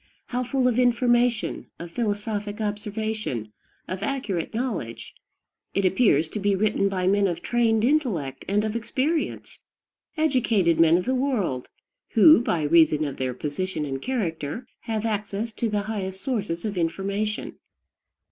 [0.29, 3.53] How full of information, of philosophic observation,
[3.87, 5.13] of accurate knowledge!
[5.75, 9.59] It appears to be written by men of trained intellect and of experience,
[10.17, 11.69] educated men of the world,
[12.13, 16.79] who, by reason of their position and character, have access to the highest sources of
[16.79, 17.57] information.